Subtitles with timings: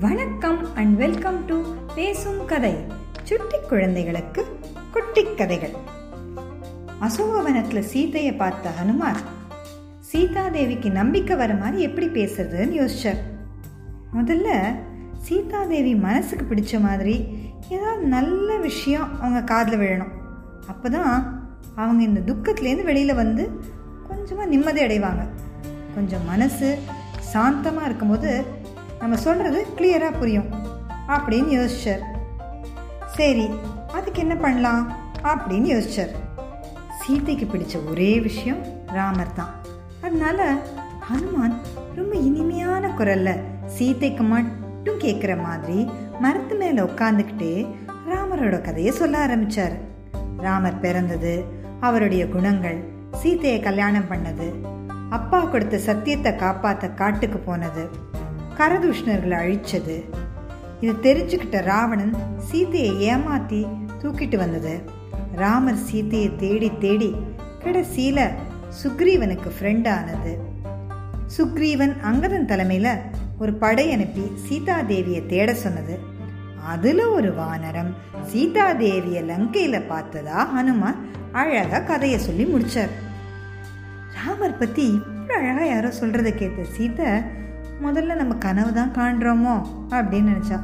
[0.00, 1.62] வணக்கம் and welcome to
[1.94, 2.74] பேசும் கதை.
[3.22, 4.58] சுட்டி குழந்தைகளுக்கு
[4.92, 5.70] குட்டி கதைகள்.
[7.00, 9.16] அசோகவனத்தில் சீதையை பார்த்த ஹனுமார்
[10.12, 13.16] சீதாதேவிக்கு நம்பிக்கை வர மாதிரி எப்படி பேசுறதுன்னு யோசிச்சார்.
[14.14, 14.74] முதல்ல
[15.18, 17.28] சீதாதேவி மனசுக்கு பிடிச்ச மாதிரி
[17.68, 20.12] ஏதாவது நல்ல விஷயம் அவங்க காதில் விழணும்.
[20.72, 21.22] அப்போதான்
[21.76, 23.60] அவங்க இந்த துக்கத்துலேருந்து வெளியில் வந்து
[24.08, 25.28] கொஞ்சமாக நிம்மதி அடைவாங்க.
[25.94, 26.78] கொஞ்சம் மனசு
[27.34, 28.56] சாந்தமாக இருக்கும்போது
[29.00, 30.48] நம்ம சொல்கிறது கிளியராக புரியும்
[31.08, 32.02] அப்படின்னு யோசிச்சார்.
[33.16, 33.46] சரி
[33.92, 34.82] அதுக்கு என்ன பண்ணலாம்
[35.22, 36.12] அப்படின்னு யோசிச்சார்.
[37.00, 39.52] சீதைக்கு பிடிச்ச ஒரே விஷயம் ராமர் தான்.
[40.00, 40.56] அதனால
[41.08, 41.56] ஹனுமான்
[41.94, 43.44] ரொம்ப இனிமையான குரலில்
[43.76, 45.78] சீதைக்கு மட்டும் கேட்குற மாதிரி
[46.20, 47.54] மரத்து மேலே உட்காந்துக்கிட்டே
[48.10, 49.76] ராமரோட கதையை சொல்ல ஆரம்பிச்சார்.
[50.46, 51.44] ராமர் பிறந்தது
[51.80, 52.78] அவருடைய குணங்கள்
[53.20, 54.48] சீதையை கல்யாணம் பண்ணது
[55.10, 57.84] அப்பா கொடுத்த சத்தியத்தை காப்பாற்ற காட்டுக்கு போனது.
[58.58, 59.96] கரதூஷ்ணர்களை அழிச்சது.
[60.80, 63.60] இது தெரிஞ்சுக்கிட்ட ராவணன் சீதையை ஏமாத்தி
[64.02, 64.74] தூக்கிட்டு வந்தது.
[65.34, 67.10] ராமர் சீதையை தேடி தேடி
[67.64, 68.28] கடைசியில
[68.82, 70.32] சுக்ரீவனுக்கு ஃப்ரெண்ட் ஆனது.
[71.36, 72.92] சுக்ரீவன் அங்கதன் தலைமையில்
[73.38, 75.96] ஒரு படை அனுப்பி சீதாதேவியை தேட சொன்னது.
[76.66, 77.90] அதில் ஒரு வானரம்
[78.32, 80.98] சீதாதேவியை லங்கையில் பார்த்ததா ஹனுமான்
[81.32, 82.92] அழகாக கதையை சொல்லி முடித்தார்
[84.14, 87.10] ராமர் பற்றி இவ்வளோ அழகாக யாரோ சொல்கிறத கேட்ட சீதை
[87.82, 89.54] முதல்ல நம்ம கனவு தான் காண்றோமோ
[89.90, 90.58] அப்படின்னு நினச்சா.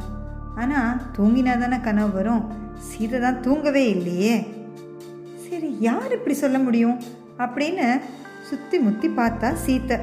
[0.54, 2.42] ஆனால் தூங்கினா தானே கனவு வரும்.
[2.78, 4.46] சீதை தான் தூங்கவே இல்லையே.
[5.44, 7.00] சரி யார் இப்படி சொல்ல முடியும்?
[7.38, 8.00] அப்படின்னு
[8.48, 9.98] சுற்றி முத்தி பார்த்தா சீத்தை.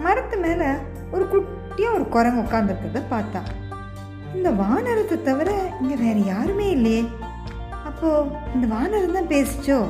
[0.00, 0.68] மரத்து மேலே
[1.10, 3.40] ஒரு குட்டியாக ஒரு குரங்கு உட்காந்துருக்கிறத பார்த்தா.
[4.34, 7.08] இந்த வானரத்தை தவிர இங்கே வேறு யாருமே இல்லையே.
[7.84, 9.86] அப்போது இந்த வானரம் தான் பேசிச்சோ?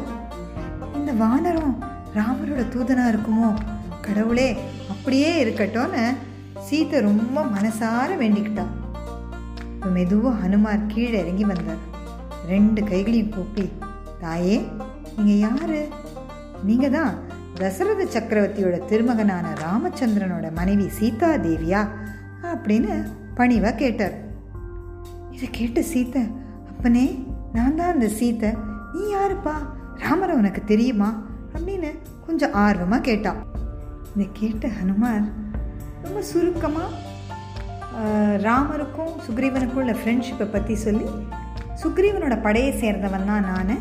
[0.94, 1.74] இந்த வானரம்
[2.14, 3.50] ராமரோட தூதனாக இருக்குமோ?
[4.00, 4.56] கடவுளே
[5.00, 6.02] அப்படியே இருக்கட்டும்னு
[6.66, 8.64] சீத்தை ரொம்ப மனசார வேண்டிக்கிட்டா.
[9.74, 11.84] இப்போ மெதுவாக ஹனுமார் கீழே இறங்கி வந்தார்.
[12.50, 13.64] ரெண்டு கைகளையும் கூப்பி
[14.20, 14.56] தாயே
[15.16, 15.80] நீங்கள் யாரு?
[16.62, 17.14] நீங்கள் தான்
[17.60, 21.82] தசரத சக்கரவர்த்தியோட திருமகனான ராமச்சந்திரனோட மனைவி சீதா தேவியா
[22.52, 22.92] அப்படின்னு
[23.36, 24.16] பணிவா கேட்டார்.
[25.30, 26.24] இதை கேட்ட சீத்தை
[26.70, 27.06] அப்பனே
[27.52, 28.50] நான் தான் அந்த சீத்தை.
[28.94, 29.56] நீ யாருப்பா?
[30.04, 31.12] ராமரை உனக்கு தெரியுமா?
[31.54, 31.92] அப்படின்னு
[32.26, 33.40] கொஞ்சம் ஆர்வமாக கேட்டான்
[34.14, 35.26] இதை கேட்ட ஹனுமார்
[36.04, 37.08] ரொம்ப சுருக்கமாக
[38.46, 41.06] ராமருக்கும் சுக்ரீவனுக்கும் உள்ள ஃப்ரெண்ட்ஷிப்பை பற்றி சொல்லி
[41.82, 43.72] சுக்ரீவனோட படையை சேர்ந்தவன் தான் நான்.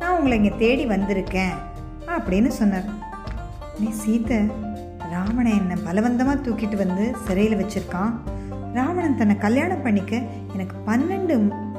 [0.00, 1.54] நான் உங்களை இங்கே தேடி வந்திருக்கேன்
[2.16, 2.88] அப்படின்னு சொன்னார்.
[3.80, 4.38] நீ சீத்தை
[5.12, 8.12] ராவணன் என்னை பலவந்தமாக தூக்கிட்டு வந்து சிறையில் வச்சுருக்கான்.
[8.78, 10.14] ராவணன் தன்னை கல்யாணம் பண்ணிக்க
[10.54, 11.36] எனக்கு பன்னெண்டு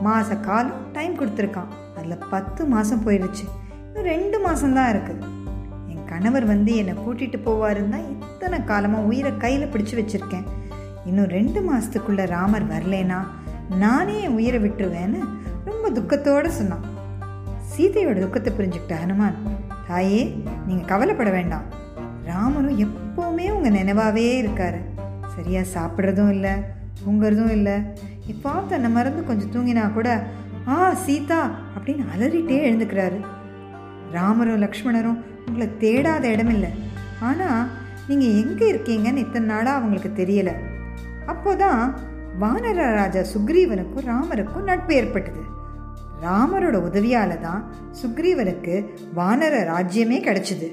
[0.07, 1.71] மாத காலம் டைம் கொடுத்துருக்கான்.
[1.97, 3.45] அதில் பத்து மாதம் போயிடுச்சு
[3.87, 5.21] இன்னும் ரெண்டு மாதம்தான் இருக்குது
[6.21, 10.43] கணவர் வந்து என்னை கூட்டிகிட்டு போவாருன்னு தான் இத்தனை காலமாக உயிரை கையில் பிடிச்சி வச்சுருக்கேன்.
[11.09, 13.19] இன்னும் ரெண்டு மாதத்துக்குள்ளே ராமர் வரலேனா
[13.83, 15.19] நானே என் உயிரை விட்டுருவேன்னு
[15.69, 16.83] ரொம்ப துக்கத்தோடு சொன்னான்.
[17.71, 19.39] சீதையோட துக்கத்தை புரிஞ்சுக்கிட்ட ஹனுமான்
[19.87, 20.21] தாயே
[20.67, 21.65] நீங்கள் கவலைப்பட வேண்டாம்.
[22.29, 24.79] ராமரும் எப்போவுமே உங்கள் நினைவாகவே இருக்கார்.
[25.35, 26.53] சரியாக சாப்பிட்றதும் இல்லை
[27.03, 27.75] தூங்குறதும் இல்லை.
[28.33, 30.09] இப்போ தன்னை மறந்து கொஞ்சம் தூங்கினா கூட
[30.75, 31.41] ஆ சீதா
[31.75, 33.19] அப்படின்னு அலறிட்டே எழுந்துக்கிறாரு.
[34.19, 36.71] ராமரும் லக்ஷ்மணரும் உங்களை தேடாத இடம் இல்லை
[37.29, 37.69] ஆனால்
[38.07, 40.55] நீங்கள் எங்கே இருக்கீங்கன்னு இத்தனை நாளாக அவங்களுக்கு தெரியலை.
[41.31, 41.81] அப்போதான்
[42.41, 45.41] வானர ராஜா சுக்ரீவனுக்கும் ராமருக்கும் நட்பு ஏற்பட்டது.
[46.23, 47.61] ராமரோட உதவியால் தான்
[48.01, 48.75] சுக்ரீவனுக்கு
[49.19, 50.69] வானர ராஜ்யமே கிடைச்சிது.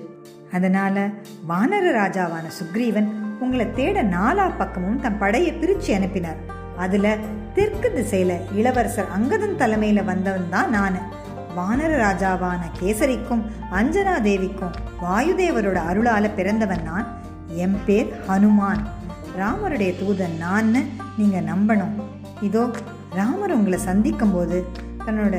[0.52, 1.02] அதனால்
[1.50, 3.08] வானர ராஜாவான சுக்ரீவன்
[3.40, 6.40] உங்களை தேட நாலா பக்கமும் தன் படையை பிரித்து அனுப்பினார்.
[6.76, 7.22] அதில்
[7.56, 10.98] தெற்கு திசையில் இளவரசர் அங்கதன் தலைமையில் வந்தவன் தான் நான்.
[11.56, 13.42] வானர ராஜாவான கேசரிக்கும்
[13.72, 17.06] அஞ்சனா தேவிக்கும் வாயுதேவரோட அருளால பிறந்தவன் நான்.
[17.64, 18.82] என் பேர் ஹனுமான்.
[19.38, 20.80] ராமருடைய தூதன் நான்னு
[21.16, 21.94] நீங்க நம்பணும்.
[22.40, 22.70] இதோ
[23.14, 24.64] ராமர் உங்களை சந்திக்கும் போது
[25.06, 25.36] தன்னோட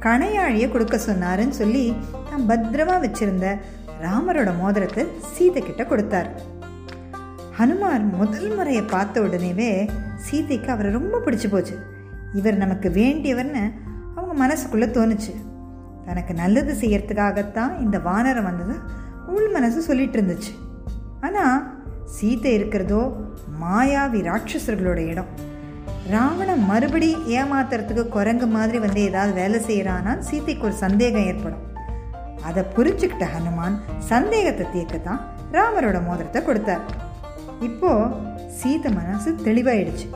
[0.00, 1.94] கணையாழியை கொடுக்க சொன்னாருன்னு சொல்லி
[2.30, 3.58] தான் பத்திரமா வச்சிருந்த
[4.02, 6.30] ராமரோட மோதிரத்தை சீதை கிட்ட கொடுத்தார்.
[7.58, 9.70] ஹனுமார் முதல் முறையை பார்த்த உடனேவே
[10.16, 11.74] சீதைக்கு அவரை ரொம்ப பிடிச்சு போச்சு.
[12.34, 13.64] இவர் நமக்கு வேண்டியவர்னு
[14.16, 15.32] அவங்க மனசுக்குள்ள தோணுச்சு.
[16.06, 18.76] தனக்கு நல்லது செய்யறதுக்காகத்தான் இந்த வானரம் வந்தது
[19.34, 20.52] உள் மனசு சொல்லிட்டு இருந்துச்சு.
[21.26, 21.58] ஆனால்
[22.16, 23.02] சீத்தை இருக்கிறதோ
[23.62, 25.30] மாயாவி ராட்சசர்களோட இடம்.
[26.12, 27.10] ராவணன் மறுபடி
[27.40, 31.62] ஏமாத்துறதுக்கு குரங்கு மாதிரி வந்து ஏதாவது வேலை செய்கிறான்னா சீதைக்கு ஒரு சந்தேகம் ஏற்படும்.
[32.48, 33.76] அதை புரிஞ்சுக்கிட்ட ஹனுமான்
[34.12, 35.20] சந்தேகத்தை தீர்க்கத்தான்
[35.56, 36.84] ராமரோட மோதிரத்தை கொடுத்தார்.
[37.68, 37.90] இப்போ
[38.58, 40.06] சீதை மனசு தெளிவாயிடுச்சு.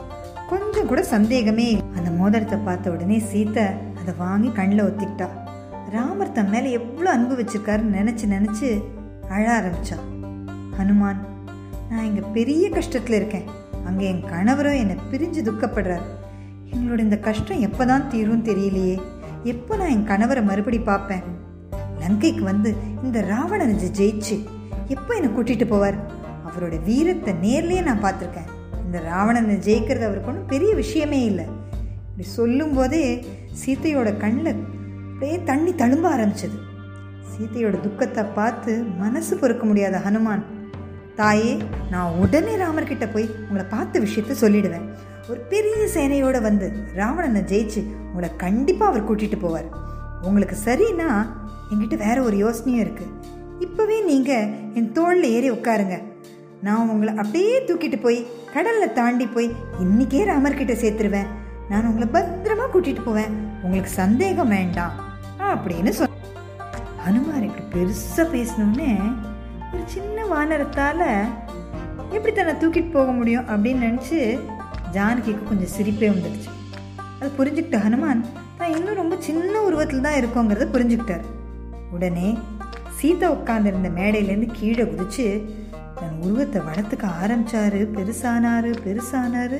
[0.51, 3.65] கொஞ்சம் கூட சந்தேகமே அந்த மோதிரத்தை பார்த்த உடனே சீத்தை
[3.99, 5.27] அதை வாங்கி கண்ணில் ஒத்திக்கிட்டா.
[5.93, 8.69] ராமர் தன் மேலே எவ்வளோ அன்பு வச்சிருக்காருன்னு நினச்சி நினச்சி
[9.35, 10.05] அழ ஆரம்பித்தான்
[10.77, 11.21] ஹனுமான்
[11.89, 13.47] நான் இங்கே பெரிய கஷ்டத்தில் இருக்கேன்.
[13.85, 16.05] அங்கே என் கணவரும் என்னை பிரிஞ்சு துக்கப்படுறார்.
[16.73, 18.97] எங்களோட இந்த கஷ்டம் எப்போ தான் தீரும் தெரியலையே.
[19.43, 21.23] எப்போ நான் என் கணவரை மறுபடி பார்ப்பேன்?
[22.01, 22.69] லங்கைக்கு வந்து
[23.03, 24.37] இந்த ராவணனை ஜெயிச்சு
[24.87, 25.97] எப்போ என்னை கூட்டிகிட்டு போவார்?
[26.47, 28.51] அவரோட வீரத்தை நேர்லேயே நான் பார்த்துருக்கேன்.
[28.85, 31.45] இந்த ராவணனை ஜெயிக்கிறது அவருக்கு ஒன்றும் பெரிய விஷயமே இல்லை.
[32.09, 33.03] இப்படி சொல்லும்போதே
[33.61, 34.59] சீத்தையோட கண்ணில்
[35.17, 36.57] அப்படியே தண்ணி தழும்ப ஆரம்பிச்சது.
[37.29, 40.43] சீதையோட துக்கத்தை பார்த்து மனசு பொறுக்க முடியாத ஹனுமான்
[41.19, 41.53] தாயே
[41.93, 44.85] நான் உடனே ராமர்கிட்ட போய் உங்களை பார்த்த விஷயத்த சொல்லிடுவேன்.
[45.29, 46.67] ஒரு பெரிய சேனையோட வந்து
[46.99, 49.71] ராவணனை ஜெயிச்சு உங்களை கண்டிப்பாக அவர் கூட்டிட்டு போவார்.
[50.21, 51.09] உங்களுக்கு சரின்னா
[51.71, 53.07] என்கிட்ட வேற ஒரு யோசனையும் இருக்கு.
[53.65, 55.97] இப்போவே நீங்கள் என் தோளில் ஏறி உட்காருங்க.
[56.61, 58.21] நான் உங்களை அப்படியே தூக்கிட்டு போய்
[58.53, 59.49] கடலில் தாண்டி போய்
[59.87, 61.33] இன்னைக்கே ராமர்கிட்ட சேர்த்துருவேன்.
[61.73, 63.35] நான் உங்களை பத்திரமா கூட்டிட்டு போவேன்.
[63.63, 64.95] உங்களுக்கு சந்தேகம் வேண்டாம்.
[65.39, 66.15] அப்படின்னு சொன்ன
[67.05, 68.91] ஹனுமார் இப்படி பெருசாக பேசினோடனே
[69.73, 71.05] ஒரு சின்ன வானரத்தால்
[72.15, 74.19] எப்படி தன்னை தூக்கிட்டு போக முடியும் அப்படின்னு நினச்சி
[74.95, 76.49] ஜானகிக்கு கொஞ்சம் சிரிப்பே வந்துடுச்சு.
[77.17, 78.25] அதை புரிஞ்சுக்கிட்ட ஹனுமான்
[78.59, 81.25] தான் இன்னும் ரொம்ப சின்ன உருவத்தில் தான் இருக்கோங்கிறத புரிஞ்சுக்கிட்டார்.
[81.95, 82.29] உடனே
[82.99, 85.25] சீதா உட்காந்துருந்த மேடையிலேருந்து கீழே குதிச்சு
[85.99, 89.59] தன் உருவத்தை வளர்த்துக்க ஆரம்பிச்சாரு பெருசானாரு பெருசானாரு.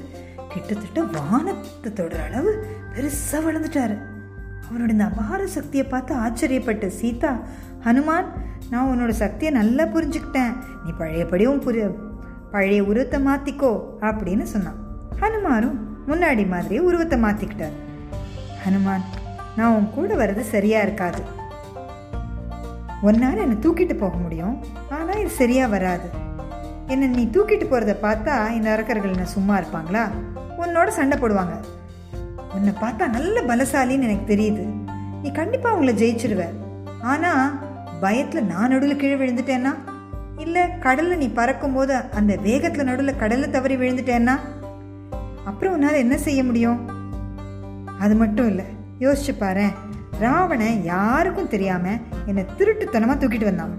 [0.52, 2.52] கிட்டத்தட்ட வானத்தை தொடர அளவு
[2.94, 3.98] பெருசாக வளர்ந்துட்டாரு.
[4.68, 7.32] அவனோட இந்த அபார சக்தியை பார்த்து ஆச்சரியப்பட்ட சீதா
[7.86, 8.28] ஹனுமான்
[8.72, 10.54] நான் உன்னோட சக்தியை நல்லா புரிஞ்சுக்கிட்டேன்.
[10.86, 11.86] நீ பழையபடியும் புரிய
[12.54, 13.72] பழைய உருவத்தை மாற்றிக்கோ
[14.10, 14.80] அப்படின்னு சொன்னான்.
[15.22, 15.78] ஹனுமாரும்
[16.10, 17.78] முன்னாடி மாதிரியே உருவத்தை மாற்றிக்கிட்டார்
[18.64, 19.06] ஹனுமான்
[19.58, 21.22] நான் உன் கூட வர்றது சரியா இருக்காது.
[23.08, 24.56] ஒன்னால் என்னை தூக்கிட்டு போக முடியும்.
[24.98, 26.08] ஆனால் இது சரியா வராது.
[26.94, 30.04] என்னை நீ தூக்கிட்டு போகிறத பார்த்தா இந்த அரக்கர்கள் என்ன சும்மா இருப்பாங்களா?
[30.64, 31.56] உன்னோட சண்டை போடுவாங்க.
[32.56, 34.64] உன்னை பார்த்தா நல்ல பலசாலின்னு எனக்கு தெரியுது.
[35.22, 36.44] நீ கண்டிப்பாக அவங்கள ஜெயிச்சிடுவ
[37.02, 37.56] ஆனால்
[38.02, 39.74] பயத்தில் நான் நடுவில் கீழே விழுந்துட்டேன்னா?
[40.44, 44.36] இல்லை கடலில் நீ பறக்கும்போது அந்த வேகத்தில் நடுவில் கடலில் தவறி விழுந்துட்டேன்னா?
[45.46, 46.80] அப்புறம் உன்னால் என்ன செய்ய முடியும்?
[48.00, 48.66] அது மட்டும் இல்லை
[49.00, 49.68] யோசிச்சு பாரு.
[50.20, 53.74] ராவணன் யாருக்கும் தெரியாமல் என்னை திருட்டுத்தனமாக தூக்கிட்டு வந்தான்.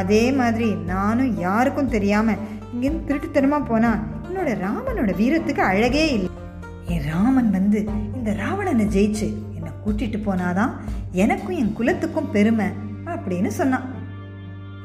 [0.00, 2.34] அதே மாதிரி நானும் யாருக்கும் தெரியாம
[2.72, 3.90] இங்கிருந்து திருட்டுத்தனமா போனா
[4.26, 6.30] என்னோட ராமனோட வீரத்துக்கு அழகே இல்லை.
[6.92, 7.80] என் ராமன் வந்து
[8.16, 10.72] இந்த ராவணனை ஜெயிச்சு என்னை கூட்டிட்டு போனாதான்
[11.22, 12.68] எனக்கும் என் குலத்துக்கும் பெருமை
[13.14, 13.86] அப்படின்னு சொன்னான்.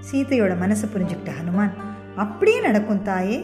[0.08, 1.74] சீதையோட மனசை புரிஞ்சுக்கிட்ட ஹனுமான்
[2.16, 3.40] அப்படியே நடக்கும் தாயே.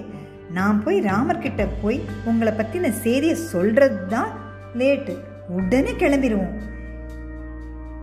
[0.57, 1.97] நான் போய் ராமர்கிட்ட போய்
[2.29, 4.31] உங்களை பற்றின செய்தியை சொல்கிறது தான்
[4.79, 5.13] லேட்டு.
[5.57, 6.53] உடனே கிளம்பிடுவோம்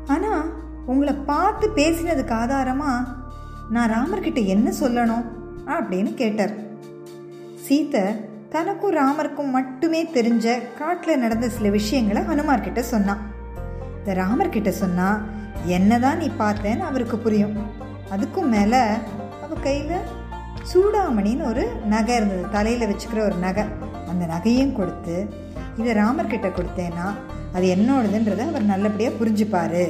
[0.06, 0.46] ஆனால்
[0.86, 2.90] உங்களை பார்த்து பேசினதுக்கு ஆதாரமா
[3.74, 5.26] நான் ராமர்கிட்ட என்ன சொல்லணும்
[5.74, 6.54] அப்படின்னு கேட்டார்.
[7.64, 8.04] சீதை
[8.50, 13.20] தனக்கும் ராமருக்கும் மட்டுமே தெரிஞ்ச காட்டில் நடந்த சில விஷயங்களை ஹனுமார்கிட்ட சொன்னான்.
[13.98, 15.24] இந்த ராமர்கிட்ட சொன்னா
[15.64, 17.56] என்னதான் நீ பார்த்தேன்னு அவருக்கு புரியும்.
[18.10, 18.80] அதுக்கும் மேலே
[19.42, 19.96] அவ கையில்
[20.72, 22.48] சூடாமணின்னு ஒரு நகை இருந்தது.
[22.50, 23.64] தலையில் வச்சுக்கிற ஒரு நகை.
[24.08, 25.34] அந்த நகையும் கொடுத்து
[25.76, 27.14] இதை ராமர்கிட்ட கொடுத்தேன்னா
[27.54, 29.84] அது என்னோடதுன்றதை அவர் நல்லபடியாக புரிஞ்சுப்பாரு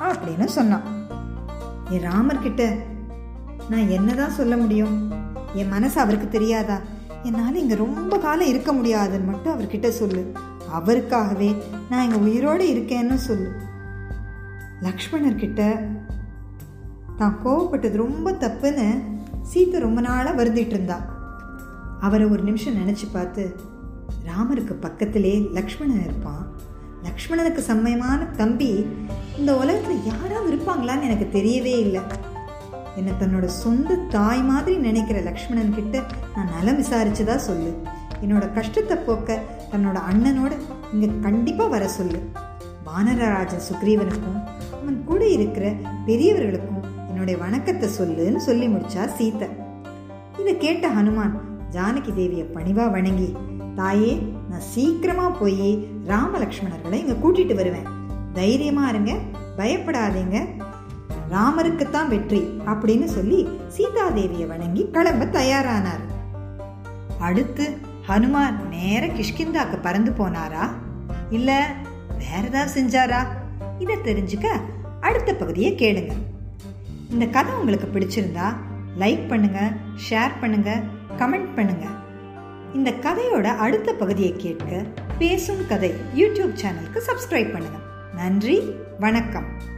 [0.00, 0.82] அப்படின்னு சொன்னான்.
[1.90, 2.78] என் ராமர்கிட்ட
[3.70, 5.12] நான் என்னதான் சொல்ல முடியும்?
[5.54, 6.78] என் மனசு அவருக்கு தெரியாதா?
[7.28, 10.22] என்னால் இங்கே ரொம்ப காலம் இருக்க முடியாதுன்னு மட்டும் அவர்கிட்ட சொல்லு.
[10.78, 11.50] அவருக்காகவே
[11.90, 13.50] நான் இங்கே உயிரோடு இருக்கேன்னு சொல்லு.
[14.82, 15.62] லக்ஷ்மணர்கிட்ட
[17.16, 18.86] தான் கோவப்பட்டது ரொம்ப தப்புன்னு
[19.52, 20.98] சீத்தை ரொம்ப நாளாக வருந்திட்டு இருந்தா.
[22.00, 23.56] அவரை ஒரு நிமிஷம் நினச்சி பார்த்து
[24.28, 26.44] ராமருக்கு பக்கத்திலே லக்ஷ்மணன் இருப்பான்.
[27.06, 28.70] லக்ஷ்மணனுக்கு செம்மையமான தம்பி
[29.38, 32.02] இந்த உலகத்தில் யாராவது இருப்பாங்களான்னு எனக்கு தெரியவே இல்லை.
[32.98, 36.02] என்னை தன்னோட சொந்த தாய் மாதிரி நினைக்கிற லக்ஷ்மணன் கிட்ட
[36.34, 37.70] நான் நலம் விசாரிச்சதா சொல்லு.
[38.24, 39.38] என்னோட கஷ்டத்தை போக்க
[39.72, 40.52] தன்னோட அண்ணனோட
[40.92, 42.20] இங்கே கண்டிப்பாக வர சொல்லு.
[42.86, 44.38] வானரராஜன் சுக்ரீவனுக்கும்
[44.80, 45.66] அவன் கூட இருக்கிற
[46.06, 49.48] பெரியவர்களுக்கும் என்னுடைய வணக்கத்தை சொல்லுன்னு சொல்லி முடிச்சா சீதை
[50.40, 51.34] இதை கேட்ட ஹனுமான்
[51.76, 53.28] ஜானகி தேவியை பணிவாக வணங்கி.
[53.78, 54.12] தாயே
[54.50, 55.70] நான் சீக்கிரமாக போய்
[56.12, 57.88] ராமலக்ஷ்மணர்களை இங்கே கூட்டிகிட்டு வருவேன்.
[58.32, 59.12] தைரியமாக இருங்க
[59.58, 60.38] பயப்படாதீங்க.
[61.34, 66.04] ராமருக்குத்தான் வெற்றி அப்படின்னு சொல்லி சீதாதேவியை வணங்கி கிளம்ப தயாரானார்.
[67.18, 70.64] அடுத்து ஹனுமான் நேர கிஷ்கிந்தாக்கு பறந்து போனாரா?
[71.30, 71.74] இல்ல
[72.18, 73.20] வேற ஏதாவது செஞ்சாரா?
[73.78, 74.46] இதை தெரிஞ்சுக்க
[75.00, 76.12] அடுத்த பகுதியை கேளுங்க.
[77.10, 78.46] இந்த கதை உங்களுக்கு பிடிச்சிருந்தா
[78.98, 79.72] லைக் பண்ணுங்க
[80.10, 80.80] ஷேர் பண்ணுங்க
[81.18, 81.86] கமெண்ட் பண்ணுங்க.
[82.74, 84.84] இந்த கதையோட அடுத்த பகுதியை கேட்க
[85.18, 87.78] பேசும் கதை யூடியூப் சேனலுக்கு சப்ஸ்கிரைப் பண்ணுங்க.
[88.14, 88.56] நன்றி
[89.00, 89.72] வணக்கம்.